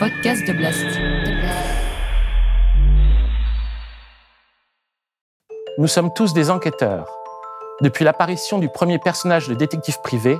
[0.00, 0.86] podcast de Blast.
[5.76, 7.06] Nous sommes tous des enquêteurs.
[7.82, 10.38] Depuis l'apparition du premier personnage de détective privé,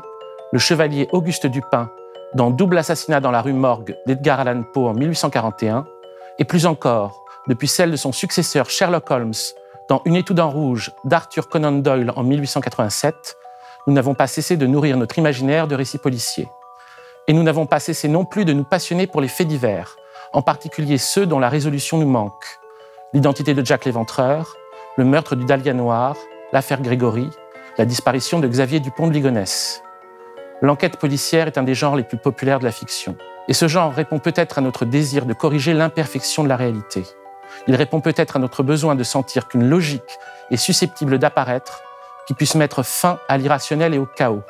[0.53, 1.91] le chevalier Auguste Dupin,
[2.33, 5.87] dans Double assassinat dans la rue Morgue d'Edgar Allan Poe en 1841,
[6.39, 9.35] et plus encore, depuis celle de son successeur Sherlock Holmes
[9.91, 13.37] dans Une étude en rouge d'Arthur Conan Doyle en 1887,
[13.87, 16.49] nous n'avons pas cessé de nourrir notre imaginaire de récits policiers.
[17.29, 19.97] Et nous n'avons pas cessé non plus de nous passionner pour les faits divers,
[20.33, 22.45] en particulier ceux dont la résolution nous manque.
[23.13, 24.57] L'identité de Jack l'Éventreur,
[24.97, 26.17] le meurtre du Dahlia Noir,
[26.53, 27.31] l'affaire Grégory,
[27.79, 29.83] la disparition de Xavier Dupont de Ligonnès.
[30.63, 33.17] L'enquête policière est un des genres les plus populaires de la fiction.
[33.49, 37.05] Et ce genre répond peut-être à notre désir de corriger l'imperfection de la réalité.
[37.67, 40.19] Il répond peut-être à notre besoin de sentir qu'une logique
[40.51, 41.83] est susceptible d'apparaître
[42.27, 44.43] qui puisse mettre fin à l'irrationnel et au chaos,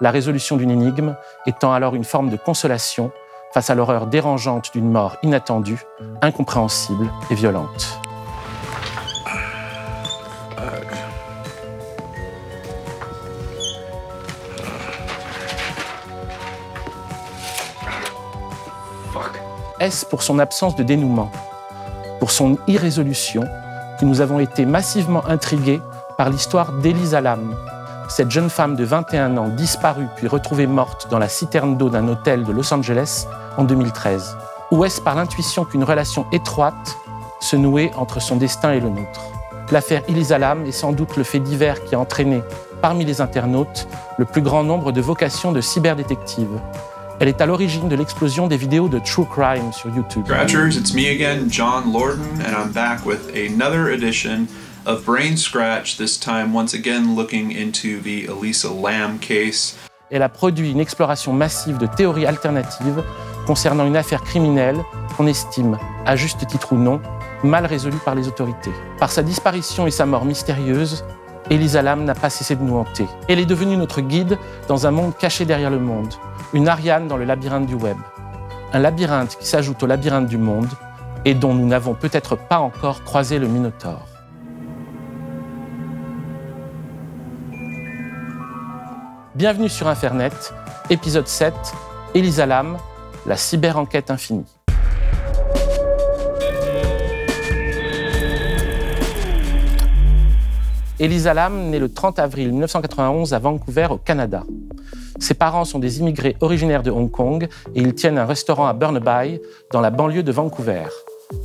[0.00, 3.10] la résolution d'une énigme étant alors une forme de consolation
[3.52, 5.82] face à l'horreur dérangeante d'une mort inattendue,
[6.20, 7.98] incompréhensible et violente.
[19.78, 21.30] Est-ce pour son absence de dénouement,
[22.18, 23.44] pour son irrésolution,
[24.00, 25.80] que nous avons été massivement intrigués
[26.16, 27.54] par l'histoire d'Elisa Lam,
[28.08, 32.06] cette jeune femme de 21 ans disparue puis retrouvée morte dans la citerne d'eau d'un
[32.08, 33.26] hôtel de Los Angeles
[33.56, 34.36] en 2013
[34.70, 36.96] Ou est-ce par l'intuition qu'une relation étroite
[37.40, 39.20] se nouait entre son destin et le nôtre?
[39.72, 42.42] L'affaire Elisa Lam est sans doute le fait divers qui a entraîné,
[42.80, 46.60] parmi les internautes, le plus grand nombre de vocations de cyberdétective.
[47.18, 50.24] Elle est à l'origine de l'explosion des vidéos de true crime sur YouTube.
[50.26, 54.46] Scratchers, it's me again, John Lorden, and I'm back with another edition
[54.86, 59.76] of Brain Scratch, this time once again looking into the Elisa Lamb case.
[60.10, 63.02] Elle a produit une exploration massive de théories alternatives
[63.46, 64.80] concernant une affaire criminelle
[65.16, 67.00] qu'on estime, à juste titre ou non,
[67.42, 68.70] mal résolue par les autorités.
[68.98, 71.04] Par sa disparition et sa mort mystérieuse,
[71.50, 73.06] Elisa Lam n'a pas cessé de nous hanter.
[73.28, 74.38] Elle est devenue notre guide
[74.68, 76.14] dans un monde caché derrière le monde,
[76.52, 77.96] une Ariane dans le labyrinthe du web.
[78.72, 80.68] Un labyrinthe qui s'ajoute au labyrinthe du monde
[81.24, 84.15] et dont nous n'avons peut-être pas encore croisé le Minotaure.
[89.36, 90.54] Bienvenue sur Internet,
[90.88, 91.52] épisode 7,
[92.14, 92.78] Elisa Lam,
[93.26, 94.46] la cyber-enquête infinie.
[100.98, 104.42] Elisa Lam naît le 30 avril 1991 à Vancouver, au Canada.
[105.18, 108.72] Ses parents sont des immigrés originaires de Hong Kong et ils tiennent un restaurant à
[108.72, 110.84] Burnaby, dans la banlieue de Vancouver.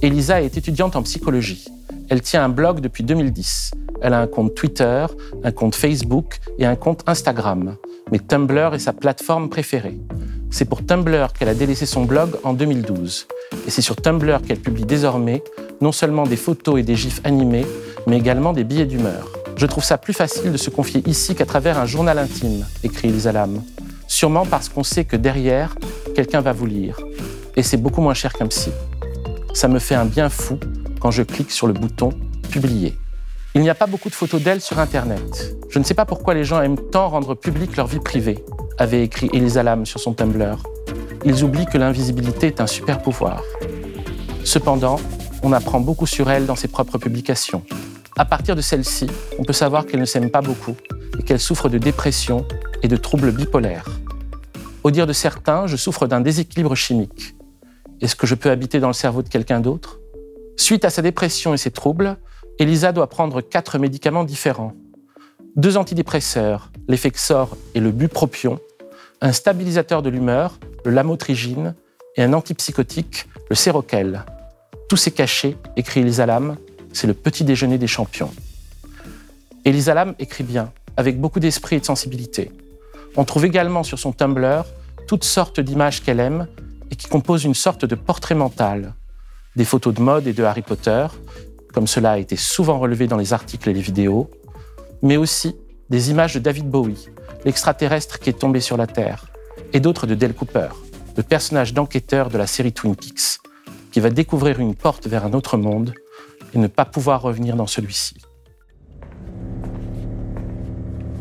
[0.02, 1.66] Elisa est étudiante en psychologie.
[2.10, 3.72] Elle tient un blog depuis 2010.
[4.02, 5.06] Elle a un compte Twitter,
[5.44, 7.76] un compte Facebook et un compte Instagram.
[8.12, 10.00] Mais Tumblr est sa plateforme préférée.
[10.50, 13.28] C'est pour Tumblr qu'elle a délaissé son blog en 2012.
[13.68, 15.44] Et c'est sur Tumblr qu'elle publie désormais
[15.82, 17.66] non seulement des photos et des gifs animés,
[18.08, 19.32] mais également des billets d'humeur.
[19.56, 23.10] Je trouve ça plus facile de se confier ici qu'à travers un journal intime, écrit
[23.10, 23.62] Elisa Lam.
[24.08, 25.76] Sûrement parce qu'on sait que derrière,
[26.16, 27.00] quelqu'un va vous lire.
[27.56, 28.72] Et c'est beaucoup moins cher qu'un psy.
[29.54, 30.58] Ça me fait un bien fou
[31.00, 32.12] quand je clique sur le bouton
[32.50, 32.98] Publier.
[33.54, 35.56] Il n'y a pas beaucoup de photos d'elle sur Internet.
[35.70, 38.44] Je ne sais pas pourquoi les gens aiment tant rendre publique leur vie privée,
[38.78, 40.64] avait écrit Elisa Lam sur son Tumblr.
[41.26, 43.44] Ils oublient que l'invisibilité est un super pouvoir.
[44.46, 45.00] Cependant,
[45.44, 47.64] on apprend beaucoup sur elle dans ses propres publications.
[48.18, 49.08] À partir de celle-ci,
[49.38, 50.76] on peut savoir qu'elle ne s'aime pas beaucoup
[51.20, 52.46] et qu'elle souffre de dépression
[52.84, 53.86] et de troubles bipolaires.
[54.84, 57.36] Au dire de certains, je souffre d'un déséquilibre chimique.
[58.02, 60.00] Est-ce que je peux habiter dans le cerveau de quelqu'un d'autre?
[60.58, 62.18] Suite à sa dépression et ses troubles,
[62.58, 64.74] Elisa doit prendre quatre médicaments différents.
[65.56, 68.60] Deux antidépresseurs, l'Effexor et le bupropion,
[69.22, 71.76] un stabilisateur de l'humeur, le lamotrigine,
[72.18, 74.26] et un antipsychotique, le séroquel.
[74.90, 76.58] Tout c'est caché, écrit Elisa Lam,
[76.94, 78.32] c'est le petit déjeuner des champions.
[79.64, 82.52] Elisa Lam écrit bien, avec beaucoup d'esprit et de sensibilité.
[83.16, 84.66] On trouve également sur son Tumblr
[85.08, 86.48] toutes sortes d'images qu'elle aime
[86.92, 88.94] et qui composent une sorte de portrait mental.
[89.56, 91.08] Des photos de mode et de Harry Potter,
[91.74, 94.30] comme cela a été souvent relevé dans les articles et les vidéos,
[95.02, 95.56] mais aussi
[95.90, 97.10] des images de David Bowie,
[97.46, 99.26] l'extraterrestre qui est tombé sur la Terre,
[99.74, 100.70] et d'autres de Dale Cooper,
[101.18, 103.40] le personnage d'enquêteur de la série Twin Peaks,
[103.92, 105.94] qui va découvrir une porte vers un autre monde
[106.54, 108.18] et ne pas pouvoir revenir dans celui-ci.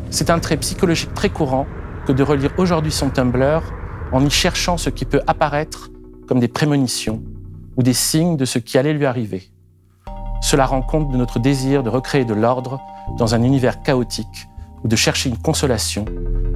[0.09, 1.65] C'est un trait psychologique très courant
[2.05, 3.61] que de relire aujourd'hui son Tumblr
[4.11, 5.89] en y cherchant ce qui peut apparaître
[6.27, 7.21] comme des prémonitions
[7.77, 9.51] ou des signes de ce qui allait lui arriver.
[10.41, 12.79] Cela rend compte de notre désir de recréer de l'ordre
[13.17, 14.47] dans un univers chaotique
[14.83, 16.05] ou de chercher une consolation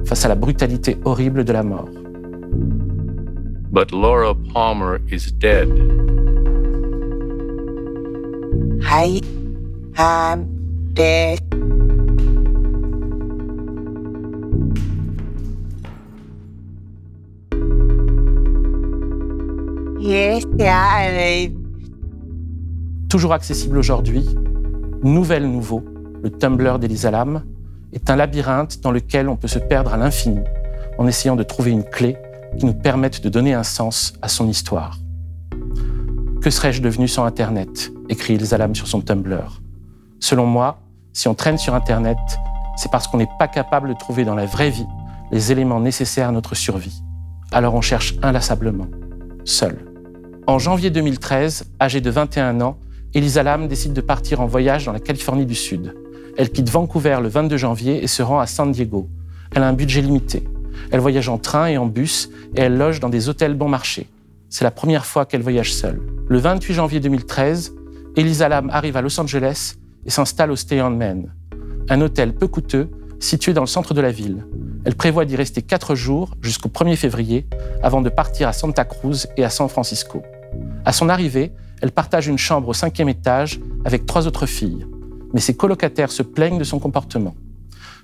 [0.04, 1.88] face à la brutalité horrible de la mort.
[3.70, 5.68] But Laura Palmer is dead.
[8.82, 9.20] I
[9.96, 10.46] am
[10.94, 11.40] dead.
[23.08, 24.24] Toujours accessible aujourd'hui,
[25.02, 25.84] Nouvelle Nouveau,
[26.22, 27.42] le Tumblr d'Elisa Lam,
[27.92, 30.40] est un labyrinthe dans lequel on peut se perdre à l'infini
[30.98, 32.16] en essayant de trouver une clé
[32.56, 34.98] qui nous permette de donner un sens à son histoire.
[36.40, 37.92] Que serais-je devenu sans Internet?
[38.08, 39.60] écrit Elisa Lam sur son Tumblr.
[40.20, 40.78] Selon moi,
[41.12, 42.18] si on traîne sur Internet,
[42.76, 44.86] c'est parce qu'on n'est pas capable de trouver dans la vraie vie
[45.32, 47.02] les éléments nécessaires à notre survie.
[47.50, 48.86] Alors on cherche inlassablement,
[49.44, 49.85] seul.
[50.48, 52.78] En janvier 2013, âgée de 21 ans,
[53.14, 55.96] Elisa Lam décide de partir en voyage dans la Californie du Sud.
[56.38, 59.08] Elle quitte Vancouver le 22 janvier et se rend à San Diego.
[59.56, 60.44] Elle a un budget limité.
[60.92, 64.06] Elle voyage en train et en bus et elle loge dans des hôtels bon marché.
[64.48, 66.00] C'est la première fois qu'elle voyage seule.
[66.28, 67.74] Le 28 janvier 2013,
[68.14, 71.22] Elisa Lam arrive à Los Angeles et s'installe au Stay on Main,
[71.88, 72.88] un hôtel peu coûteux
[73.18, 74.46] situé dans le centre de la ville.
[74.84, 77.48] Elle prévoit d'y rester quatre jours jusqu'au 1er février
[77.82, 80.22] avant de partir à Santa Cruz et à San Francisco.
[80.84, 84.86] À son arrivée, elle partage une chambre au cinquième étage avec trois autres filles.
[85.34, 87.34] Mais ses colocataires se plaignent de son comportement.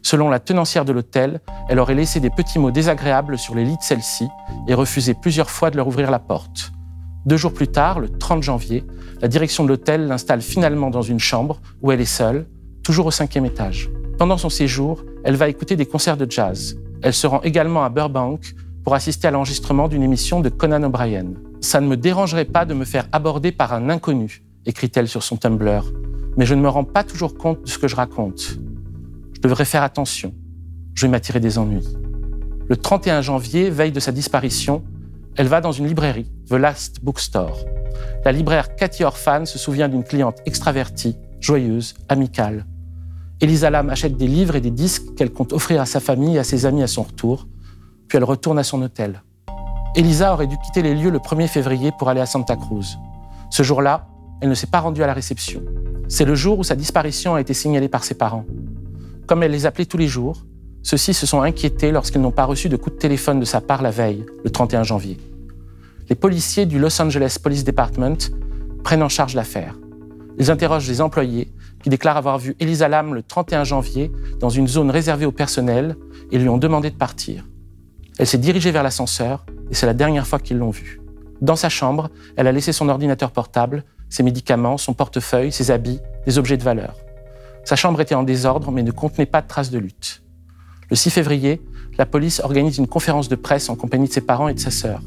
[0.02, 3.76] Selon la tenancière de l'hôtel, elle aurait laissé des petits mots désagréables sur les lits
[3.76, 4.26] de celle-ci
[4.66, 6.72] et refusé plusieurs fois de leur ouvrir la porte.
[7.25, 8.84] Deux jours plus tard, le 30 janvier,
[9.20, 12.48] la direction de l'hôtel l'installe finalement dans une chambre où elle est seule,
[12.82, 13.90] toujours au cinquième étage.
[14.19, 16.76] Pendant son séjour, elle va écouter des concerts de jazz.
[17.00, 21.26] Elle se rend également à Burbank pour assister à l'enregistrement d'une émission de Conan O'Brien.
[21.62, 25.37] Ça ne me dérangerait pas de me faire aborder par un inconnu, écrit-elle sur son
[25.37, 25.93] Tumblr,
[26.37, 28.59] mais je ne me rends pas toujours compte de ce que je raconte.
[29.32, 30.35] Je devrais faire attention.
[30.94, 31.87] Je vais m'attirer des ennuis.
[32.69, 34.82] Le 31 janvier, veille de sa disparition,
[35.37, 37.65] elle va dans une librairie, The Last Bookstore.
[38.25, 42.67] La libraire Cathy Orphan se souvient d'une cliente extravertie, joyeuse, amicale.
[43.41, 46.41] Elisa Lam achète des livres et des disques qu'elle compte offrir à sa famille et
[46.41, 47.47] à ses amis à son retour,
[48.08, 49.23] puis elle retourne à son hôtel.
[49.94, 52.97] Elisa aurait dû quitter les lieux le 1er février pour aller à Santa Cruz.
[53.50, 54.06] Ce jour-là,
[54.41, 55.62] elle ne s'est pas rendue à la réception.
[56.09, 58.47] C'est le jour où sa disparition a été signalée par ses parents.
[59.27, 60.47] Comme elle les appelait tous les jours,
[60.83, 63.83] ceux-ci se sont inquiétés lorsqu'ils n'ont pas reçu de coup de téléphone de sa part
[63.83, 65.19] la veille, le 31 janvier.
[66.09, 68.33] Les policiers du Los Angeles Police Department
[68.83, 69.79] prennent en charge l'affaire.
[70.39, 71.53] Ils interrogent les employés
[71.83, 74.11] qui déclarent avoir vu Elisa Lam le 31 janvier
[74.41, 75.97] dans une zone réservée au personnel
[76.31, 77.47] et lui ont demandé de partir.
[78.19, 81.00] Elle s'est dirigée vers l'ascenseur et c'est la dernière fois qu'ils l'ont vue.
[81.40, 85.98] Dans sa chambre, elle a laissé son ordinateur portable, ses médicaments, son portefeuille, ses habits,
[86.26, 86.94] des objets de valeur.
[87.64, 90.22] Sa chambre était en désordre mais ne contenait pas de traces de lutte.
[90.90, 91.62] Le 6 février,
[91.96, 94.70] la police organise une conférence de presse en compagnie de ses parents et de sa
[94.70, 95.00] sœur.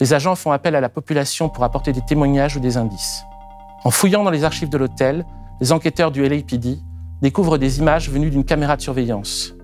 [0.00, 3.22] Les agents font appel à la population pour apporter des témoignages ou des indices.
[3.84, 5.26] En fouillant dans les archives de l'hôtel,
[5.60, 6.78] les enquêteurs du LAPD
[7.20, 9.54] découvrent des images venues d'une caméra de surveillance.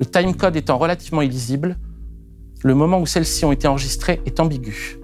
[0.00, 1.76] Le timecode étant relativement illisible,
[2.62, 4.98] le moment où celles-ci ont été enregistrées est ambigu.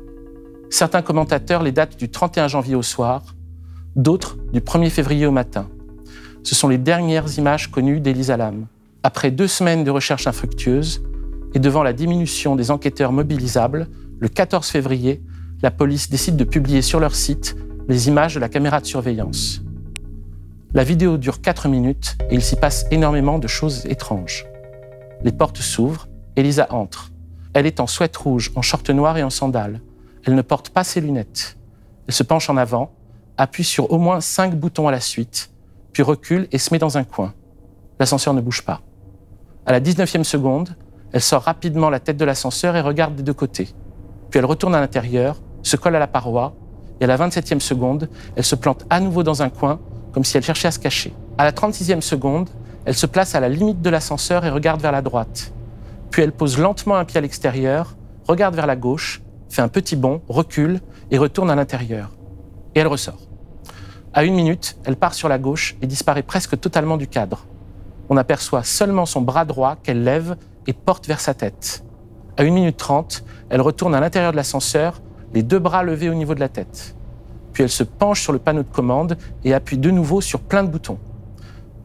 [0.71, 3.23] Certains commentateurs les datent du 31 janvier au soir,
[3.95, 5.69] d'autres du 1er février au matin.
[6.43, 8.67] Ce sont les dernières images connues d'Elisa Lam.
[9.03, 11.03] Après deux semaines de recherche infructueuse
[11.55, 15.23] et devant la diminution des enquêteurs mobilisables, le 14 février,
[15.63, 17.57] la police décide de publier sur leur site
[17.89, 19.63] les images de la caméra de surveillance.
[20.73, 24.45] La vidéo dure 4 minutes et il s'y passe énormément de choses étranges.
[25.23, 27.14] Les portes s'ouvrent, Elisa entre.
[27.55, 29.81] Elle est en sweat rouge, en short noir et en sandales.
[30.25, 31.57] Elle ne porte pas ses lunettes.
[32.09, 32.91] Elle se penche en avant,
[33.39, 35.51] appuie sur au moins cinq boutons à la suite,
[35.93, 37.33] puis recule et se met dans un coin.
[38.01, 38.81] L'ascenseur ne bouge pas.
[39.67, 40.75] À la 19e seconde,
[41.13, 43.69] elle sort rapidement la tête de l'ascenseur et regarde des deux côtés.
[44.31, 46.57] Puis elle retourne à l'intérieur, se colle à la paroi,
[47.01, 49.81] et à la 27e seconde, elle se plante à nouveau dans un coin,
[50.13, 51.15] comme si elle cherchait à se cacher.
[51.39, 52.51] À la 36e seconde,
[52.85, 55.53] elle se place à la limite de l'ascenseur et regarde vers la droite.
[56.15, 57.97] Puis elle pose lentement un pied à l'extérieur,
[58.29, 60.81] regarde vers la gauche, fait un petit bond, recule
[61.11, 62.13] et retourne à l'intérieur.
[62.77, 63.19] Et elle ressort.
[64.13, 67.47] À une minute, elle part sur la gauche et disparaît presque totalement du cadre.
[68.09, 70.37] On aperçoit seulement son bras droit qu'elle lève
[70.69, 71.85] et porte vers sa tête.
[72.37, 75.03] À une minute trente, elle retourne à l'intérieur de l'ascenseur,
[75.33, 76.95] les deux bras levés au niveau de la tête.
[77.53, 80.63] Puis elle se penche sur le panneau de commande et appuie de nouveau sur plein
[80.63, 81.01] de boutons.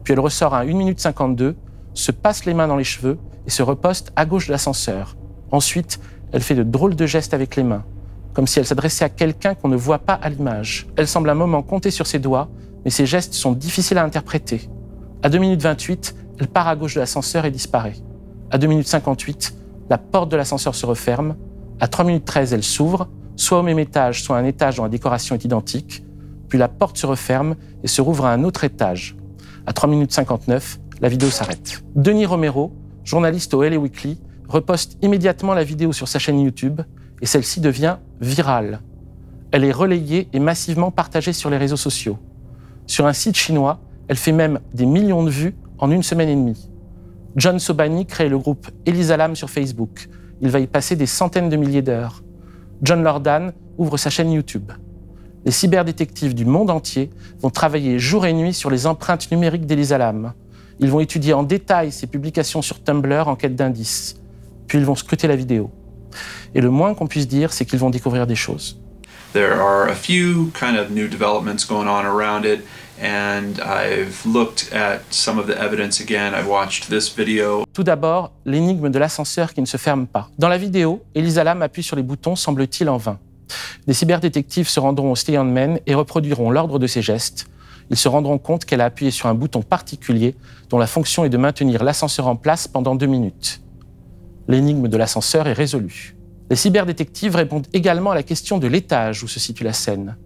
[0.04, 1.56] Puis elle ressort à 1 minute 52,
[1.94, 3.18] se passe les mains dans les cheveux
[3.50, 5.16] se reposte à gauche de l'ascenseur.
[5.50, 6.00] Ensuite,
[6.32, 7.84] elle fait de drôles de gestes avec les mains,
[8.32, 10.86] comme si elle s'adressait à quelqu'un qu'on ne voit pas à l'image.
[10.96, 12.48] Elle semble un moment compter sur ses doigts,
[12.84, 14.68] mais ses gestes sont difficiles à interpréter.
[15.22, 17.96] À 2 minutes 28, elle part à gauche de l'ascenseur et disparaît.
[18.50, 19.54] À 2 minutes 58,
[19.90, 21.36] la porte de l'ascenseur se referme.
[21.80, 24.84] À 3 minutes 13, elle s'ouvre, soit au même étage, soit à un étage dont
[24.84, 26.04] la décoration est identique.
[26.48, 29.16] Puis la porte se referme et se rouvre à un autre étage.
[29.66, 31.82] À 3 minutes 59, la vidéo s'arrête.
[31.94, 32.72] Denis Romero,
[33.10, 36.80] journaliste au LA Weekly, reposte immédiatement la vidéo sur sa chaîne YouTube
[37.20, 38.82] et celle-ci devient virale.
[39.50, 42.18] Elle est relayée et massivement partagée sur les réseaux sociaux.
[42.86, 46.36] Sur un site chinois, elle fait même des millions de vues en une semaine et
[46.36, 46.70] demie.
[47.34, 50.08] John Sobani crée le groupe Elisa Lam sur Facebook.
[50.40, 52.22] Il va y passer des centaines de milliers d'heures.
[52.80, 54.70] John Lordan ouvre sa chaîne YouTube.
[55.44, 59.98] Les cyberdétectives du monde entier vont travailler jour et nuit sur les empreintes numériques d'Elisa
[59.98, 60.32] Lam.
[60.82, 64.16] Ils vont étudier en détail ses publications sur Tumblr en quête d'indices.
[64.66, 65.70] Puis ils vont scruter la vidéo.
[66.54, 68.80] Et le moins qu'on puisse dire, c'est qu'ils vont découvrir des choses.
[69.34, 72.64] There are a few kind of new developments going on around it,
[73.00, 76.32] and I've looked at some of the evidence again.
[76.34, 77.64] I watched this video.
[77.72, 80.30] Tout d'abord, l'énigme de l'ascenseur qui ne se ferme pas.
[80.38, 83.18] Dans la vidéo, Elisa Lam appuie sur les boutons, semble-t-il, en vain.
[83.86, 87.46] Des cyberdétectives se rendront au Stay on Men et reproduiront l'ordre de ses gestes.
[87.90, 90.36] Ils se rendront compte qu'elle a appuyé sur un bouton particulier
[90.68, 93.62] dont la fonction est de maintenir l'ascenseur en place pendant deux minutes.
[94.48, 96.16] L'énigme de l'ascenseur est résolue.
[96.50, 100.16] Les cyberdétectives répondent également à la question de l'étage où se situe la scène.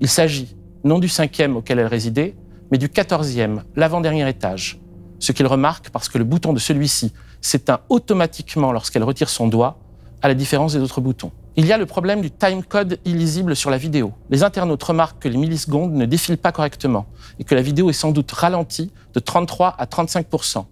[0.00, 2.36] Il s'agit non du cinquième auquel elle résidait,
[2.70, 4.80] mais du quatorzième, l'avant-dernier étage.
[5.18, 9.78] Ce qu'ils remarquent parce que le bouton de celui-ci s'éteint automatiquement lorsqu'elle retire son doigt,
[10.22, 11.32] à la différence des autres boutons.
[11.60, 14.12] Il y a le problème du timecode illisible sur la vidéo.
[14.30, 17.06] Les internautes remarquent que les millisecondes ne défilent pas correctement
[17.40, 20.66] et que la vidéo est sans doute ralentie de 33 à 35%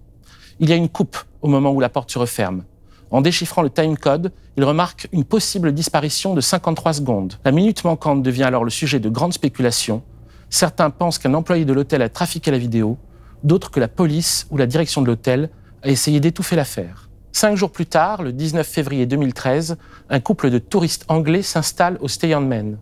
[0.60, 2.62] Il y a une coupe au moment où la porte se referme.
[3.10, 7.34] En déchiffrant le timecode, il remarque une possible disparition de 53 secondes.
[7.44, 10.04] La minute manquante devient alors le sujet de grandes spéculations.
[10.50, 12.96] Certains pensent qu'un employé de l'hôtel a trafiqué la vidéo,
[13.42, 15.50] d'autres que la police ou la direction de l'hôtel
[15.82, 17.05] a essayé d'étouffer l'affaire.
[17.38, 19.76] Cinq jours plus tard, le 19 février 2013,
[20.08, 22.78] un couple de touristes anglais s'installe au Stay on Men.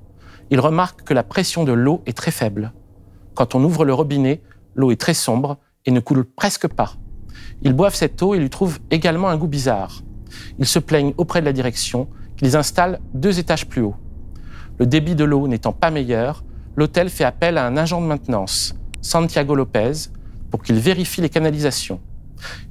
[0.50, 2.72] Ils remarquent que la pression de l'eau est très faible.
[3.34, 4.42] Quand on ouvre le robinet,
[4.76, 6.92] l'eau est très sombre et ne coule presque pas.
[7.62, 10.02] Ils boivent cette eau et lui trouvent également un goût bizarre.
[10.60, 12.06] Ils se plaignent auprès de la direction
[12.36, 13.96] qui les installe deux étages plus haut.
[14.78, 16.44] Le débit de l'eau n'étant pas meilleur,
[16.76, 20.10] l'hôtel fait appel à un agent de maintenance, Santiago Lopez,
[20.52, 22.00] pour qu'il vérifie les canalisations.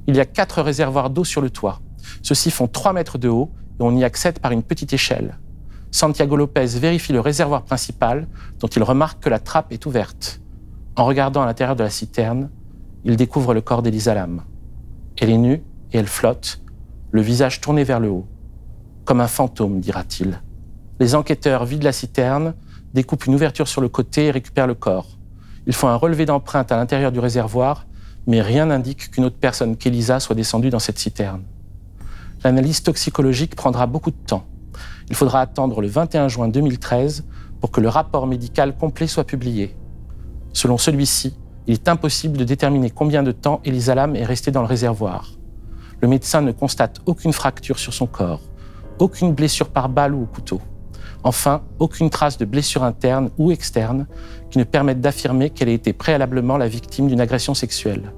[0.06, 1.80] Il y a quatre réservoirs d'eau sur le toit.
[2.22, 3.50] Ceux-ci font 3 mètres de haut
[3.80, 5.38] et on y accède par une petite échelle.
[5.90, 8.26] Santiago Lopez vérifie le réservoir principal
[8.58, 10.40] dont il remarque que la trappe est ouverte.
[10.96, 12.50] En regardant à l'intérieur de la citerne,
[13.04, 14.42] il découvre le corps d'Elisa Lam.
[15.20, 15.62] Elle est nue
[15.92, 16.62] et elle flotte,
[17.12, 18.26] le visage tourné vers le haut.
[19.04, 20.40] Comme un fantôme, dira-t-il.
[20.98, 22.54] Les enquêteurs vident la citerne,
[22.92, 25.18] découpent une ouverture sur le côté et récupèrent le corps.
[25.66, 27.86] Ils font un relevé d'empreintes à l'intérieur du réservoir,
[28.26, 31.42] mais rien n'indique qu'une autre personne qu'Elisa soit descendue dans cette citerne.
[32.42, 34.44] L'analyse toxicologique prendra beaucoup de temps.
[35.08, 37.24] Il faudra attendre le 21 juin 2013
[37.60, 39.76] pour que le rapport médical complet soit publié.
[40.52, 44.60] Selon celui-ci, il est impossible de déterminer combien de temps Elisa Lam est restée dans
[44.60, 45.32] le réservoir
[46.04, 48.42] le médecin ne constate aucune fracture sur son corps,
[48.98, 50.60] aucune blessure par balle ou au couteau.
[51.22, 54.06] Enfin, aucune trace de blessure interne ou externe
[54.54, 58.12] qui ne permette d'affirmer qu'elle ait été préalablement la victime d'une agression sexuelle.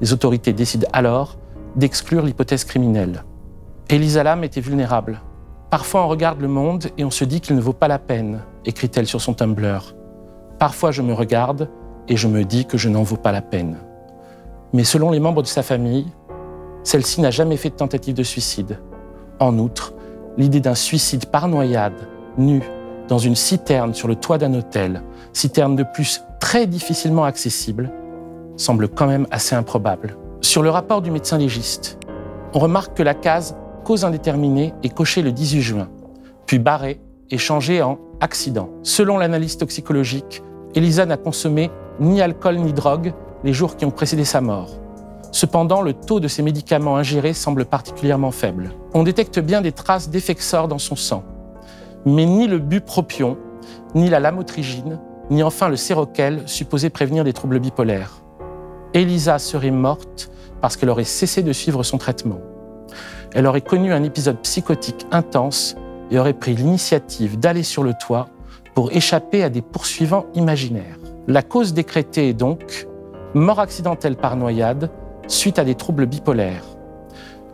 [0.00, 1.36] Les autorités décident alors
[1.76, 3.22] d'exclure l'hypothèse criminelle.
[3.90, 5.20] Elisa Lam était vulnérable.
[5.68, 8.40] Parfois, on regarde le monde et on se dit qu'il ne vaut pas la peine,
[8.64, 9.94] écrit-elle sur son Tumblr.
[10.58, 11.68] Parfois, je me regarde
[12.08, 13.76] et je me dis que je n'en vaux pas la peine.
[14.72, 16.06] Mais selon les membres de sa famille,
[16.82, 18.80] celle-ci n'a jamais fait de tentative de suicide.
[19.38, 19.92] En outre,
[20.38, 22.08] l'idée d'un suicide par noyade,
[22.38, 22.62] nu,
[23.08, 27.90] dans une citerne sur le toit d'un hôtel, citerne de plus très difficilement accessible,
[28.56, 30.16] semble quand même assez improbable.
[30.40, 31.98] Sur le rapport du médecin légiste,
[32.54, 35.88] on remarque que la case cause indéterminée est cochée le 18 juin,
[36.46, 37.00] puis barrée
[37.30, 38.68] et changée en accident.
[38.82, 40.42] Selon l'analyse toxicologique,
[40.74, 43.12] Elisa n'a consommé ni alcool ni drogue
[43.44, 44.70] les jours qui ont précédé sa mort.
[45.30, 48.70] Cependant, le taux de ces médicaments ingérés semble particulièrement faible.
[48.94, 51.22] On détecte bien des traces d'effexor dans son sang,
[52.06, 53.36] mais ni le bupropion,
[53.94, 54.98] ni la lamotrigine,
[55.30, 58.22] ni enfin le séroquel, supposé prévenir des troubles bipolaires.
[58.94, 62.40] Elisa serait morte parce qu'elle aurait cessé de suivre son traitement.
[63.34, 65.76] Elle aurait connu un épisode psychotique intense
[66.10, 68.28] et aurait pris l'initiative d'aller sur le toit
[68.74, 70.98] pour échapper à des poursuivants imaginaires.
[71.26, 72.86] La cause décrétée est donc
[73.34, 74.90] mort accidentelle par noyade
[75.26, 76.64] suite à des troubles bipolaires.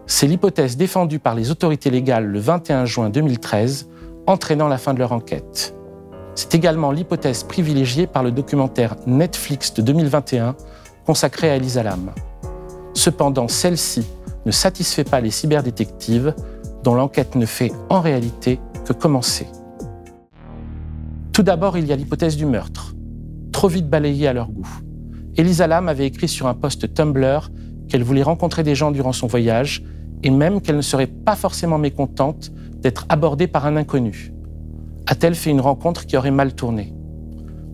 [0.06, 3.88] C'est l'hypothèse défendue par les autorités légales le 21 juin 2013,
[4.26, 5.74] entraînant la fin de leur enquête.
[6.34, 10.56] C'est également l'hypothèse privilégiée par le documentaire Netflix de 2021
[11.06, 12.10] consacré à Elisa Lam.
[12.94, 14.06] Cependant, celle-ci
[14.46, 16.34] ne satisfait pas les cyberdétectives,
[16.82, 19.46] dont l'enquête ne fait en réalité que commencer.
[21.32, 22.94] Tout d'abord, il y a l'hypothèse du meurtre,
[23.52, 24.68] trop vite balayée à leur goût.
[25.36, 27.50] Elisa Lam avait écrit sur un post Tumblr
[27.88, 29.82] qu'elle voulait rencontrer des gens durant son voyage
[30.22, 32.52] et même qu'elle ne serait pas forcément mécontente
[32.84, 34.32] d'être abordée par un inconnu.
[35.06, 36.94] A-t-elle fait une rencontre qui aurait mal tourné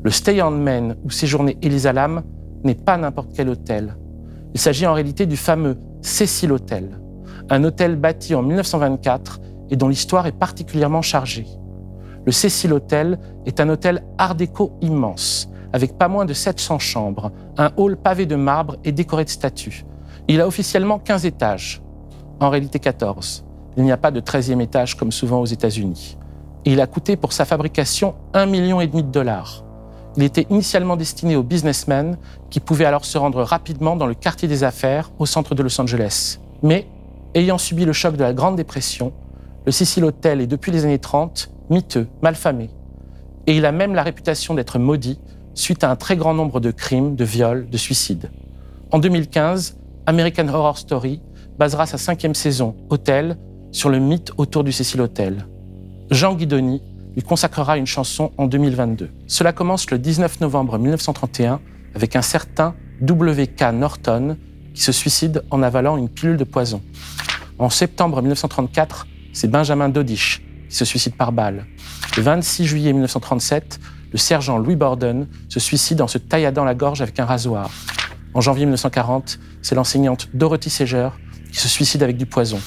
[0.04, 2.22] Le Stay on Main où séjournait Elisa Lam
[2.62, 3.96] n'est pas n'importe quel hôtel.
[4.54, 7.00] Il s'agit en réalité du fameux Cecil Hotel,
[7.50, 9.40] un hôtel bâti en 1924
[9.70, 11.46] et dont l'histoire est particulièrement chargée.
[12.24, 17.32] Le Cecil Hotel est un hôtel art déco immense, avec pas moins de 700 chambres,
[17.58, 19.84] un hall pavé de marbre et décoré de statues.
[20.28, 21.82] Il a officiellement 15 étages,
[22.38, 23.44] en réalité 14.
[23.76, 26.16] Il n'y a pas de 13e étage comme souvent aux États-Unis.
[26.64, 29.64] il a coûté pour sa fabrication 1,5 million de dollars.
[30.16, 32.16] Il était initialement destiné aux businessmen
[32.50, 35.80] qui pouvaient alors se rendre rapidement dans le quartier des affaires au centre de Los
[35.80, 36.38] Angeles.
[36.62, 36.86] Mais,
[37.34, 39.12] ayant subi le choc de la Grande Dépression,
[39.66, 42.70] le Cecil Hotel est depuis les années 30 miteux, malfamé.
[43.46, 45.20] Et il a même la réputation d'être maudit
[45.54, 48.30] suite à un très grand nombre de crimes, de viols, de suicides.
[48.90, 51.22] En 2015, American Horror Story
[51.58, 53.36] basera sa cinquième saison, Hotel,
[53.72, 55.46] sur le mythe autour du Cecil Hotel.
[56.10, 56.82] Jean Guidoni
[57.14, 59.10] lui consacrera une chanson en 2022.
[59.26, 61.60] Cela commence le 19 novembre 1931
[61.94, 63.72] avec un certain W.K.
[63.72, 64.36] Norton
[64.74, 66.82] qui se suicide en avalant une pilule de poison.
[67.58, 71.66] En septembre 1934, c'est Benjamin Dodish qui se suicide par balle.
[72.16, 73.80] Le 26 juillet 1937,
[74.12, 77.70] le sergent Louis Borden se suicide en se tailladant la gorge avec un rasoir.
[78.34, 81.10] En janvier 1940, c'est l'enseignante Dorothy Seger
[81.52, 82.60] qui se suicide avec du poison.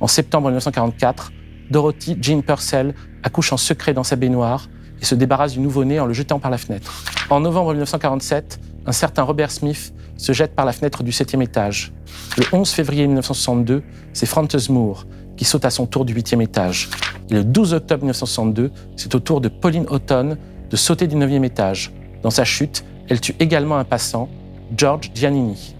[0.00, 1.32] En septembre 1944,
[1.70, 4.68] Dorothy Jean Purcell accouche en secret dans sa baignoire
[5.00, 7.04] et se débarrasse du nouveau-né en le jetant par la fenêtre.
[7.28, 11.92] En novembre 1947, un certain Robert Smith se jette par la fenêtre du septième étage.
[12.38, 16.90] Le 11 février 1962, c'est Frances Moore qui saute à son tour du huitième étage.
[17.30, 20.36] Le 12 octobre 1962, c'est au tour de Pauline Houghton
[20.70, 21.92] de sauter du neuvième étage.
[22.22, 24.28] Dans sa chute, elle tue également un passant,
[24.76, 25.74] George Giannini.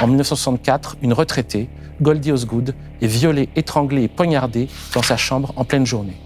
[0.00, 1.68] En 1964, une retraitée,
[2.00, 6.16] Goldie Osgood, est violée, étranglée et poignardée dans sa chambre en pleine journée.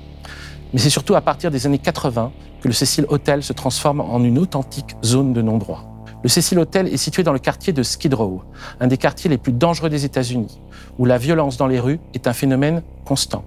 [0.72, 4.22] Mais c'est surtout à partir des années 80 que le Cecil Hotel se transforme en
[4.22, 5.86] une authentique zone de non-droit.
[6.22, 8.42] Le Cecil Hotel est situé dans le quartier de Skid Row,
[8.78, 10.60] un des quartiers les plus dangereux des États-Unis,
[10.98, 13.44] où la violence dans les rues est un phénomène constant.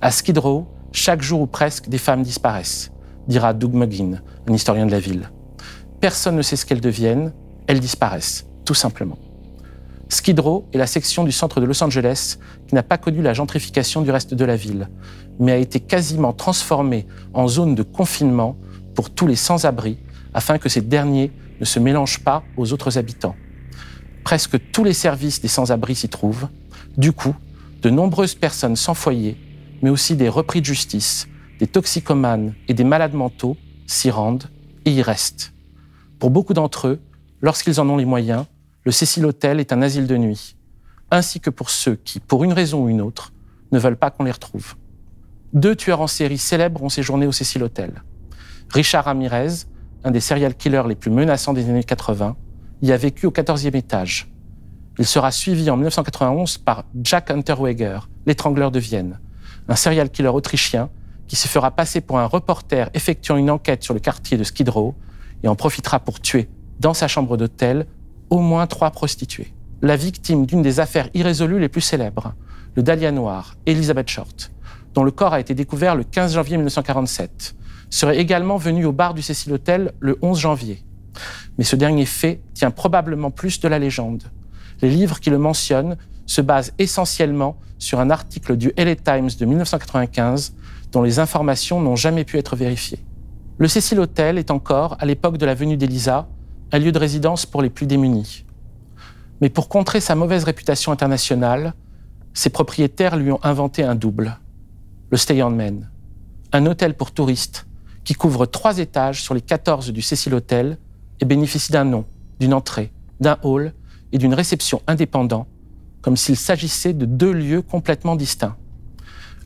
[0.00, 2.90] À Skid Row, chaque jour ou presque, des femmes disparaissent,
[3.28, 5.30] dira Doug McGinn, un historien de la ville.
[6.00, 7.32] Personne ne sait ce qu'elles deviennent,
[7.66, 9.18] elles disparaissent, tout simplement.
[10.08, 12.38] Skid Row est la section du centre de Los Angeles
[12.68, 14.88] qui n'a pas connu la gentrification du reste de la ville,
[15.40, 18.56] mais a été quasiment transformée en zone de confinement
[18.94, 19.98] pour tous les sans-abri
[20.32, 23.34] afin que ces derniers ne se mélangent pas aux autres habitants.
[24.22, 26.48] Presque tous les services des sans-abri s'y trouvent.
[26.96, 27.34] Du coup,
[27.82, 29.36] de nombreuses personnes sans foyer,
[29.82, 31.26] mais aussi des repris de justice,
[31.58, 34.50] des toxicomanes et des malades mentaux s'y rendent
[34.84, 35.52] et y restent.
[36.18, 37.00] Pour beaucoup d'entre eux,
[37.40, 38.46] lorsqu'ils en ont les moyens,
[38.86, 40.54] le Cécile Hotel est un asile de nuit,
[41.10, 43.32] ainsi que pour ceux qui, pour une raison ou une autre,
[43.72, 44.76] ne veulent pas qu'on les retrouve.
[45.52, 48.04] Deux tueurs en série célèbres ont séjourné au Cécile Hotel.
[48.70, 49.64] Richard Ramirez,
[50.04, 52.36] un des serial killers les plus menaçants des années 80,
[52.82, 54.32] y a vécu au 14e étage.
[55.00, 59.18] Il sera suivi en 1991 par Jack Unterweger, l'étrangleur de Vienne,
[59.68, 60.90] un serial killer autrichien
[61.26, 64.68] qui se fera passer pour un reporter effectuant une enquête sur le quartier de Skid
[64.68, 64.94] Row
[65.42, 67.86] et en profitera pour tuer, dans sa chambre d'hôtel,
[68.30, 69.52] au moins trois prostituées.
[69.82, 72.34] La victime d'une des affaires irrésolues les plus célèbres,
[72.74, 74.50] le Dahlia Noir, Elizabeth Short,
[74.94, 77.54] dont le corps a été découvert le 15 janvier 1947,
[77.90, 80.82] serait également venu au bar du Cecil Hotel le 11 janvier.
[81.58, 84.24] Mais ce dernier fait tient probablement plus de la légende.
[84.82, 89.44] Les livres qui le mentionnent se basent essentiellement sur un article du LA Times de
[89.44, 90.54] 1995
[90.92, 93.04] dont les informations n'ont jamais pu être vérifiées.
[93.58, 96.28] Le Cecil Hotel est encore, à l'époque de la venue d'Elisa,
[96.72, 98.44] un lieu de résidence pour les plus démunis.
[99.40, 101.74] Mais pour contrer sa mauvaise réputation internationale,
[102.34, 104.38] ses propriétaires lui ont inventé un double,
[105.10, 105.80] le Stay on Main,
[106.52, 107.66] un hôtel pour touristes
[108.04, 110.78] qui couvre trois étages sur les 14 du Cecil Hotel
[111.20, 112.04] et bénéficie d'un nom,
[112.38, 113.72] d'une entrée, d'un hall
[114.12, 115.46] et d'une réception indépendants,
[116.02, 118.56] comme s'il s'agissait de deux lieux complètement distincts.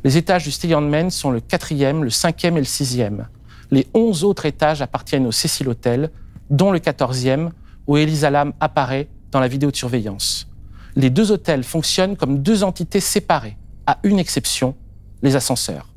[0.05, 3.29] Les étages du Stay on Main sont le quatrième, le cinquième et le sixième.
[3.71, 6.11] Les onze autres étages appartiennent au Cecil Hotel,
[6.51, 7.51] dont le quatorzième,
[7.87, 10.49] où Elisa Lam apparaît dans la vidéo de surveillance.
[10.97, 14.75] Les deux hôtels fonctionnent comme deux entités séparées, à une exception,
[15.23, 15.89] les ascenseurs.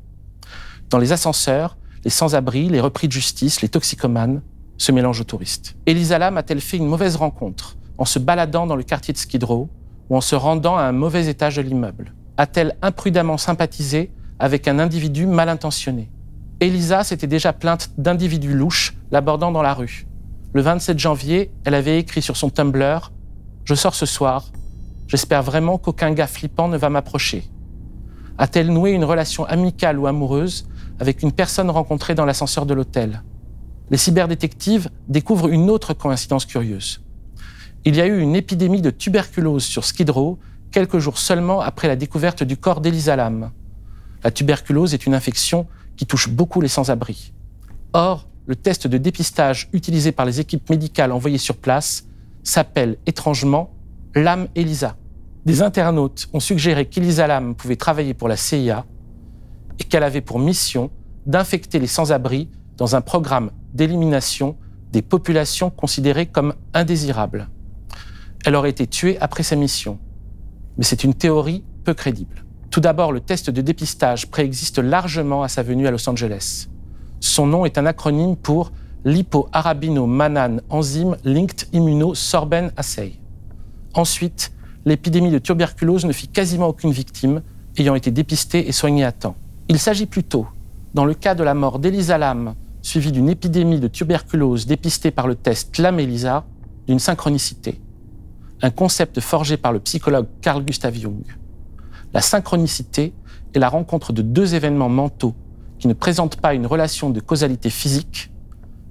[0.90, 4.42] Dans les ascenseurs, les sans-abri, les repris de justice, les toxicomanes
[4.78, 5.76] se mélangent aux touristes.
[5.86, 9.44] Elisa Lam a-t-elle fait une mauvaise rencontre en se baladant dans le quartier de Skid
[9.44, 9.68] Row
[10.10, 12.14] ou en se rendant à un mauvais étage de l'immeuble?
[12.36, 16.10] A-t-elle imprudemment sympathisé avec un individu mal intentionné?
[16.60, 20.06] Elisa s'était déjà plainte d'individus louches l'abordant dans la rue.
[20.54, 23.10] Le 27 janvier, elle avait écrit sur son Tumblr
[23.64, 24.52] Je sors ce soir.
[25.08, 27.50] J'espère vraiment qu'aucun gars flippant ne va m'approcher.
[28.38, 30.68] A-t-elle noué une relation amicale ou amoureuse
[31.00, 33.24] avec une personne rencontrée dans l'ascenseur de l'hôtel?
[33.90, 37.02] Les cyberdétectives découvrent une autre coïncidence curieuse.
[37.84, 40.38] Il y a eu une épidémie de tuberculose sur Skid Row
[40.70, 43.50] quelques jours seulement après la découverte du corps d'Elisa Lam.
[44.22, 47.32] La tuberculose est une infection qui touche beaucoup les sans-abri.
[47.92, 52.06] Or, le test de dépistage utilisé par les équipes médicales envoyées sur place
[52.42, 53.74] s'appelle étrangement
[54.14, 54.96] Lam Elisa.
[55.46, 58.84] Des internautes ont suggéré qu'Elisa Lam pouvait travailler pour la CIA
[59.78, 60.90] et qu'elle avait pour mission
[61.26, 64.56] d'infecter les sans-abri dans un programme d'élimination
[64.92, 67.48] des populations considérées comme indésirables.
[68.44, 69.98] Elle aurait été tuée après sa mission.
[70.76, 72.44] Mais c'est une théorie peu crédible.
[72.70, 76.68] Tout d'abord, le test de dépistage préexiste largement à sa venue à Los Angeles.
[77.24, 78.70] Son nom est un acronyme pour
[79.06, 83.14] Lipo-arabino-mannan enzyme linked immuno-sorben assay.
[83.94, 84.52] Ensuite,
[84.84, 87.40] l'épidémie de tuberculose ne fit quasiment aucune victime
[87.78, 89.36] ayant été dépistée et soignée à temps.
[89.68, 90.46] Il s'agit plutôt,
[90.92, 95.26] dans le cas de la mort d'Elisa Lam, suivie d'une épidémie de tuberculose dépistée par
[95.26, 96.44] le test Lam-Elisa,
[96.86, 97.80] d'une synchronicité
[98.60, 101.24] un concept forgé par le psychologue Carl Gustav Jung.
[102.12, 103.14] La synchronicité
[103.54, 105.34] est la rencontre de deux événements mentaux
[105.84, 108.32] qui ne présentent pas une relation de causalité physique,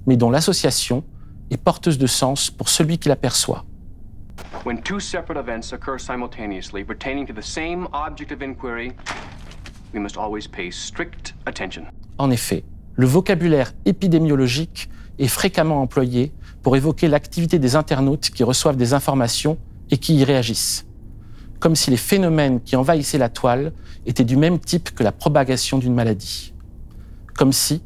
[0.06, 1.02] mais dont l'association
[1.50, 3.64] est porteuse de sens pour celui qui l'aperçoit.
[4.64, 8.92] When two separate events occur simultaneously pertaining to the same object of inquiry,
[9.92, 11.82] we must always pay strict attention.
[12.18, 12.62] En effet,
[12.94, 19.58] le vocabulaire épidémiologique est fréquemment employé pour évoquer l'activité des internautes qui reçoivent des informations
[19.90, 20.86] et qui y réagissent,
[21.58, 23.72] comme si les phénomènes qui envahissaient la toile
[24.06, 26.53] étaient du même type que la propagation d'une maladie,
[27.36, 27.82] comme si,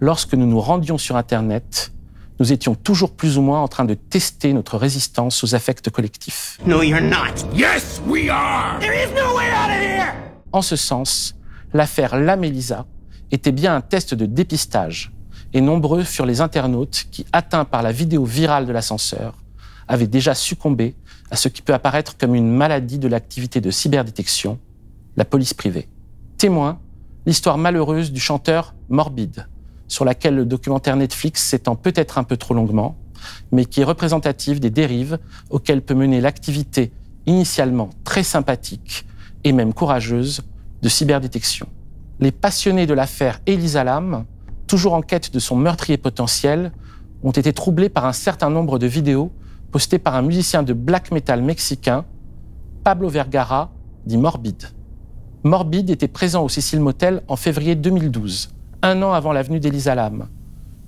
[0.00, 1.92] lorsque nous nous rendions sur Internet,
[2.38, 6.58] nous étions toujours plus ou moins en train de tester notre résistance aux affects collectifs.
[6.66, 7.46] No, you're not.
[7.54, 8.78] Yes, we are.
[8.80, 10.14] There is no way out of here.
[10.52, 11.36] En ce sens,
[11.72, 12.86] l'affaire Lamélisa
[13.30, 15.12] était bien un test de dépistage
[15.52, 19.36] et nombreux furent les internautes qui, atteints par la vidéo virale de l'ascenseur,
[19.86, 20.96] avaient déjà succombé
[21.30, 24.58] à ce qui peut apparaître comme une maladie de l'activité de cyberdétection,
[25.16, 25.88] la police privée.
[26.38, 26.80] Témoin,
[27.26, 29.46] l'histoire malheureuse du chanteur Morbide,
[29.88, 32.96] sur laquelle le documentaire Netflix s'étend peut-être un peu trop longuement,
[33.52, 35.18] mais qui est représentative des dérives
[35.50, 36.92] auxquelles peut mener l'activité
[37.26, 39.06] initialement très sympathique
[39.44, 40.42] et même courageuse
[40.82, 41.66] de cyberdétection.
[42.18, 44.24] Les passionnés de l'affaire Elisa Lam
[44.70, 46.70] toujours en quête de son meurtrier potentiel,
[47.24, 49.32] ont été troublés par un certain nombre de vidéos
[49.72, 52.04] postées par un musicien de black metal mexicain,
[52.84, 53.72] Pablo Vergara,
[54.06, 54.68] dit Morbid.
[55.42, 58.50] Morbid était présent au Cecil Motel en février 2012,
[58.82, 60.28] un an avant la venue d'Elisa Lam.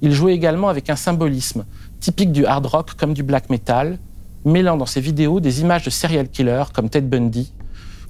[0.02, 1.64] Il jouait également avec un symbolisme
[2.00, 3.98] typique du hard rock comme du black metal,
[4.44, 7.50] mêlant dans ses vidéos des images de serial killers comme Ted Bundy,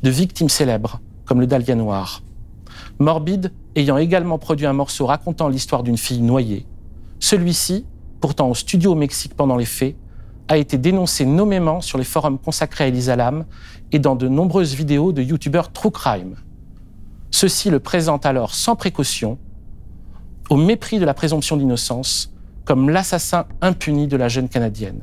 [0.03, 2.23] de victimes célèbres comme le Dahlia Noir.
[2.99, 6.67] Morbid ayant également produit un morceau racontant l'histoire d'une fille noyée.
[7.21, 7.87] Celui-ci,
[8.21, 9.95] pourtant au studio au Mexique pendant les faits,
[10.49, 13.45] a été dénoncé nommément sur les forums consacrés à Elisa Lam
[13.93, 16.37] et dans de nombreuses vidéos de youtubeurs True Crime.
[17.31, 19.39] Ceux-ci le présentent alors sans précaution,
[20.51, 22.33] au mépris de la présomption d'innocence,
[22.65, 25.03] comme l'assassin impuni de la jeune Canadienne.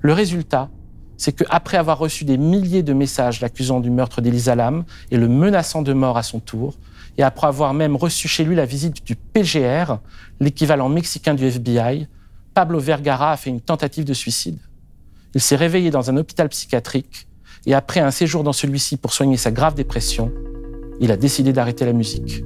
[0.00, 0.70] Le résultat,
[1.16, 5.28] c'est qu'après avoir reçu des milliers de messages l'accusant du meurtre d'Elisa Lam et le
[5.28, 6.74] menaçant de mort à son tour,
[7.16, 9.98] et après avoir même reçu chez lui la visite du PGR,
[10.40, 12.08] l'équivalent mexicain du FBI,
[12.54, 14.58] Pablo Vergara a fait une tentative de suicide.
[15.34, 17.26] Il s'est réveillé dans un hôpital psychiatrique
[17.66, 20.32] et après un séjour dans celui-ci pour soigner sa grave dépression,
[21.00, 22.44] il a décidé d'arrêter la musique.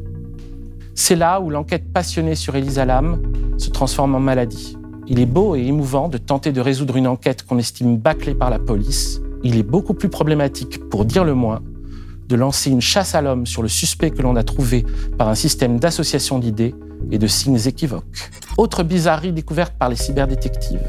[0.94, 3.20] C'est là où l'enquête passionnée sur Elisa Lam
[3.58, 4.78] se transforme en maladie.
[5.06, 8.48] Il est beau et émouvant de tenter de résoudre une enquête qu'on estime bâclée par
[8.48, 9.20] la police.
[9.44, 11.62] Il est beaucoup plus problématique, pour dire le moins,
[12.28, 14.84] de lancer une chasse à l'homme sur le suspect que l'on a trouvé
[15.18, 16.74] par un système d'association d'idées
[17.10, 18.30] et de signes équivoques.
[18.56, 20.86] Autre bizarrerie découverte par les cyberdétectives.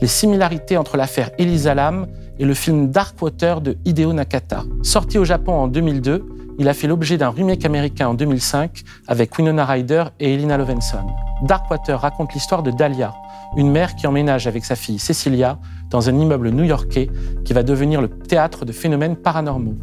[0.00, 2.06] Les similarités entre l'affaire Elisa Lam
[2.38, 4.64] et le film Darkwater de Hideo Nakata.
[4.82, 6.24] Sorti au Japon en 2002,
[6.58, 11.06] il a fait l'objet d'un remake américain en 2005 avec Winona Ryder et Elina Lovenson.
[11.42, 13.14] Darkwater raconte l'histoire de Dahlia,
[13.56, 15.58] une mère qui emménage avec sa fille Cecilia
[15.88, 17.08] dans un immeuble new-yorkais
[17.44, 19.76] qui va devenir le théâtre de phénomènes paranormaux.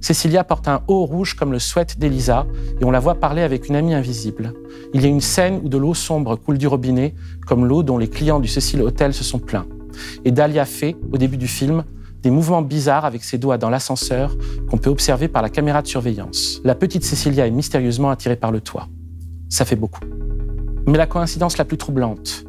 [0.00, 2.46] Cecilia porte un haut rouge comme le sweat d'Elisa
[2.80, 4.54] et on la voit parler avec une amie invisible.
[4.94, 7.14] Il y a une scène où de l'eau sombre coule du robinet,
[7.46, 9.66] comme l'eau dont les clients du Cecil Hotel se sont plaints.
[10.24, 11.84] Et Dahlia fait, au début du film,
[12.22, 14.36] des mouvements bizarres avec ses doigts dans l'ascenseur
[14.70, 16.60] qu'on peut observer par la caméra de surveillance.
[16.64, 18.88] La petite Cécilia est mystérieusement attirée par le toit.
[19.48, 20.00] Ça fait beaucoup.
[20.86, 22.44] Mais la coïncidence la plus troublante,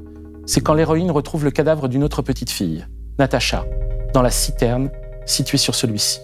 [0.45, 2.85] c'est quand l'héroïne retrouve le cadavre d'une autre petite fille,
[3.19, 3.65] Natacha,
[4.13, 4.89] dans la citerne
[5.25, 6.19] située sur celui-ci.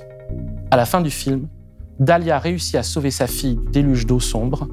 [0.70, 1.48] À la fin du film,
[2.00, 4.68] Dahlia réussit à sauver sa fille du déluge d'eau sombre,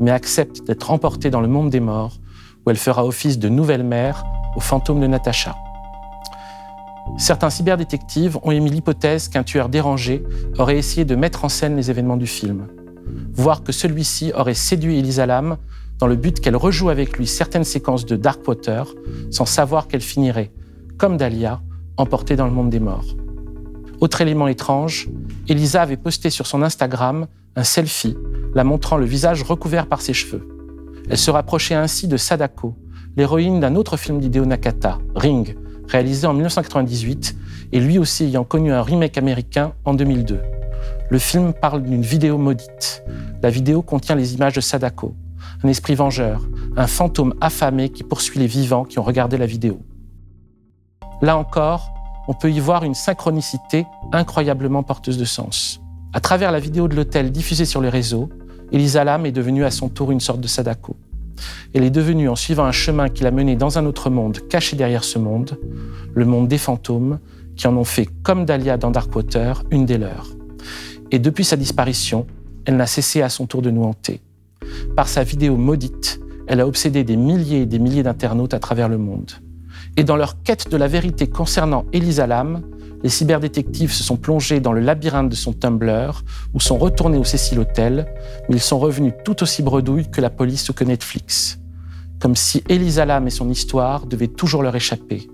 [0.00, 2.18] mais accepte d'être emportée dans le monde des morts,
[2.64, 4.24] où elle fera office de nouvelle mère
[4.56, 5.54] au fantôme de Natacha.
[7.18, 10.24] Certains cyberdétectives ont émis l'hypothèse qu'un tueur dérangé
[10.58, 12.66] aurait essayé de mettre en scène les événements du film,
[13.34, 15.58] voire que celui-ci aurait séduit Elisa Lam
[15.98, 18.86] dans le but qu'elle rejoue avec lui certaines séquences de Darkwater
[19.30, 20.52] sans savoir qu'elle finirait,
[20.96, 21.60] comme Dahlia,
[21.98, 23.04] emportée dans le monde des morts.
[24.00, 25.08] Autre élément étrange,
[25.48, 27.26] Elisa avait posté sur son Instagram
[27.56, 28.16] un selfie
[28.54, 30.48] la montrant le visage recouvert par ses cheveux.
[31.10, 32.76] Elle se rapprochait ainsi de Sadako,
[33.16, 35.56] l'héroïne d'un autre film d'Hideo Nakata, Ring,
[35.88, 37.36] réalisé en 1998
[37.72, 40.40] et lui aussi ayant connu un remake américain en 2002.
[41.10, 43.04] Le film parle d'une vidéo maudite.
[43.42, 45.14] La vidéo contient les images de Sadako,
[45.62, 46.42] un esprit vengeur,
[46.76, 49.80] un fantôme affamé qui poursuit les vivants qui ont regardé la vidéo.
[51.20, 51.93] Là encore,
[52.28, 55.80] on peut y voir une synchronicité incroyablement porteuse de sens.
[56.12, 58.28] À travers la vidéo de l'hôtel diffusée sur les réseaux,
[58.72, 60.96] Elisa Lam est devenue à son tour une sorte de Sadako.
[61.74, 64.76] Elle est devenue, en suivant un chemin qui l'a menée dans un autre monde caché
[64.76, 65.58] derrière ce monde,
[66.14, 67.18] le monde des fantômes,
[67.56, 70.28] qui en ont fait, comme Dahlia dans Darkwater, une des leurs.
[71.10, 72.26] Et depuis sa disparition,
[72.64, 74.20] elle n'a cessé à son tour de nous hanter.
[74.96, 78.88] Par sa vidéo maudite, elle a obsédé des milliers et des milliers d'internautes à travers
[78.88, 79.32] le monde.
[79.96, 82.62] Et dans leur quête de la vérité concernant Elisa Lam,
[83.04, 87.22] les cyberdétectives se sont plongés dans le labyrinthe de son Tumblr ou sont retournés au
[87.22, 88.06] Cecil Hotel,
[88.48, 91.60] mais ils sont revenus tout aussi bredouilles que la police ou que Netflix.
[92.18, 95.28] Comme si Elisa Lam et son histoire devaient toujours leur échapper,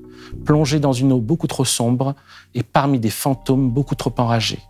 [0.45, 2.15] plongés dans une eau beaucoup trop sombre
[2.55, 4.61] et parmi des fantômes beaucoup trop enragés.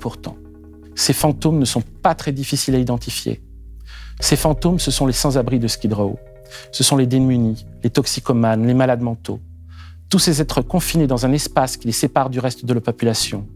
[0.00, 0.36] Pourtant,
[0.94, 3.42] ces fantômes ne sont pas très difficiles à identifier.
[4.20, 6.18] Ces fantômes, ce sont les sans-abri de Skid Row.
[6.72, 9.40] Ce sont les démunis, les toxicomanes, les malades mentaux.
[10.08, 13.46] Tous ces êtres confinés dans un espace qui les sépare du reste de la population,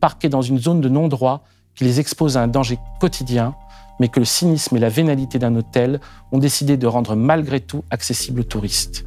[0.00, 3.54] parqués dans une zone de non-droit qui les expose à un danger quotidien,
[4.00, 6.00] mais que le cynisme et la vénalité d'un hôtel
[6.32, 9.06] ont décidé de rendre malgré tout accessible aux touristes.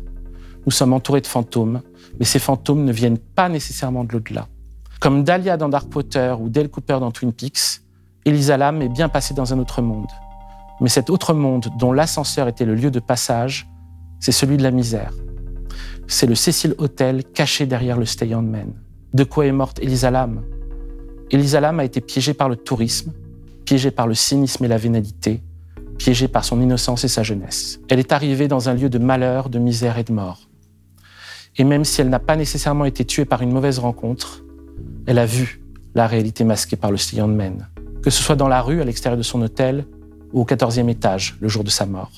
[0.66, 1.82] Nous sommes entourés de fantômes,
[2.20, 4.48] mais ces fantômes ne viennent pas nécessairement de l'au-delà.
[5.02, 7.82] Comme Dahlia dans Darkwater ou Dale Cooper dans Twin Peaks,
[8.24, 10.12] Elisa Lam est bien passée dans un autre monde.
[10.80, 13.68] Mais cet autre monde dont l'ascenseur était le lieu de passage,
[14.20, 15.12] c'est celui de la misère.
[16.06, 18.46] C'est le Cecil Hotel caché derrière le Stay on.
[19.16, 20.44] De quoi est morte Elisa Lam?
[21.32, 23.12] Elisa Lam a été piégée par le tourisme,
[23.66, 25.42] piégée par le cynisme et la vénalité,
[25.98, 27.80] piégée par son innocence et sa jeunesse.
[27.90, 30.42] Elle est arrivée dans un lieu de malheur, de misère et de mort.
[31.58, 34.44] Et même si elle n'a pas nécessairement été tuée par une mauvaise rencontre,
[35.08, 35.62] elle a vu
[35.96, 37.68] la réalité masquée par le Stay on Man,
[38.02, 39.86] que ce soit dans la rue, à l'extérieur de son hôtel,
[40.34, 42.12] ou au 14e étage, le jour de sa mort.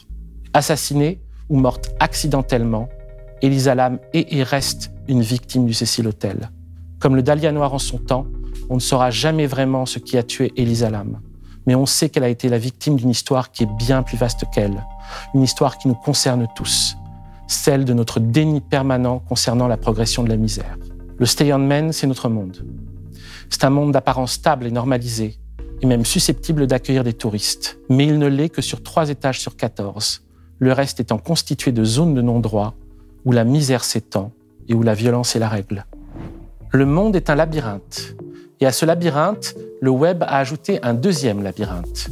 [0.54, 1.20] Assassinée
[1.50, 2.90] ou morte accidentellement,
[3.42, 6.50] Elisa Lam est et reste une victime du Cecil Hotel.
[7.00, 8.28] Comme le Dahlia Noir en son temps,
[8.70, 11.20] on ne saura jamais vraiment ce qui a tué Elisa Lam.
[11.66, 14.44] Mais on sait qu'elle a été la victime d'une histoire qui est bien plus vaste
[14.54, 14.86] qu'elle.
[15.34, 16.96] Une histoire qui nous concerne tous.
[17.48, 20.78] Celle de notre déni permanent concernant la progression de la misère.
[21.24, 22.66] Le Stay on Man, c'est notre monde.
[23.50, 25.40] C'est un monde d'apparence stable et normalisé,
[25.82, 27.80] et même susceptible d'accueillir des touristes.
[27.88, 30.22] Mais il ne l'est que sur trois étages sur 14,
[30.60, 32.74] le reste étant constitué de zones de non-droit,
[33.24, 34.34] où la misère s'étend
[34.68, 35.86] et où la violence est la règle.
[36.74, 38.18] Le monde est un labyrinthe,
[38.60, 42.10] et à ce labyrinthe, le web a ajouté un deuxième labyrinthe,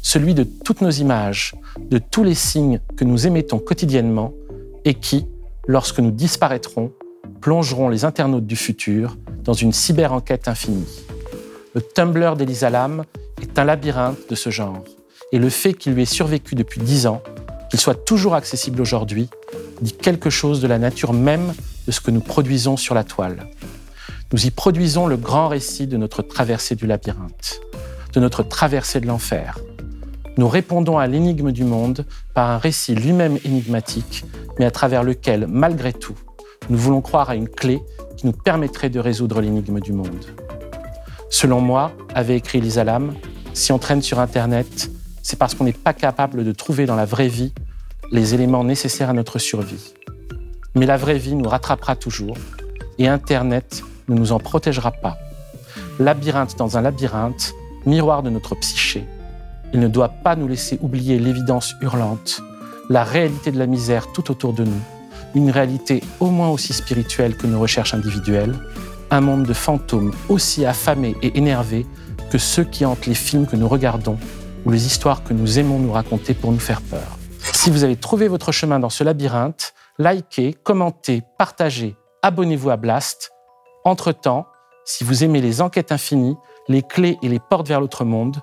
[0.00, 1.54] celui de toutes nos images,
[1.90, 4.32] de tous les signes que nous émettons quotidiennement
[4.86, 5.26] et qui,
[5.68, 6.92] lorsque nous disparaîtrons,
[7.40, 11.04] plongeront les internautes du futur dans une cyber-enquête infinie.
[11.74, 13.04] Le Tumblr d'Elisa Lam
[13.42, 14.84] est un labyrinthe de ce genre,
[15.32, 17.22] et le fait qu'il lui ait survécu depuis dix ans,
[17.70, 19.28] qu'il soit toujours accessible aujourd'hui,
[19.80, 21.52] dit quelque chose de la nature même
[21.86, 23.48] de ce que nous produisons sur la toile.
[24.32, 27.60] Nous y produisons le grand récit de notre traversée du labyrinthe,
[28.12, 29.58] de notre traversée de l'enfer.
[30.36, 34.24] Nous répondons à l'énigme du monde par un récit lui-même énigmatique,
[34.58, 36.16] mais à travers lequel, malgré tout,
[36.68, 37.82] nous voulons croire à une clé
[38.16, 40.24] qui nous permettrait de résoudre l'énigme du monde.
[41.30, 43.14] Selon moi, avait écrit Lisa Lam,
[43.52, 44.90] si on traîne sur Internet,
[45.22, 47.52] c'est parce qu'on n'est pas capable de trouver dans la vraie vie
[48.12, 49.94] les éléments nécessaires à notre survie.
[50.74, 52.36] Mais la vraie vie nous rattrapera toujours
[52.98, 55.18] et Internet ne nous en protégera pas.
[55.98, 57.52] Labyrinthe dans un labyrinthe,
[57.86, 59.04] miroir de notre psyché,
[59.72, 62.42] il ne doit pas nous laisser oublier l'évidence hurlante,
[62.88, 64.80] la réalité de la misère tout autour de nous,
[65.34, 68.54] une réalité au moins aussi spirituelle que nos recherches individuelles,
[69.10, 71.86] un monde de fantômes aussi affamés et énervés
[72.30, 74.18] que ceux qui hantent les films que nous regardons
[74.64, 77.18] ou les histoires que nous aimons nous raconter pour nous faire peur.
[77.52, 83.32] Si vous avez trouvé votre chemin dans ce labyrinthe, likez, commentez, partagez, abonnez-vous à Blast.
[83.84, 84.46] Entre-temps,
[84.84, 86.36] si vous aimez les enquêtes infinies,
[86.68, 88.38] les clés et les portes vers l'autre monde,